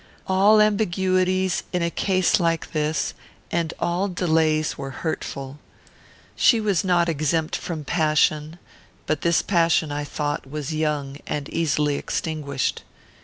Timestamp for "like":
2.39-2.71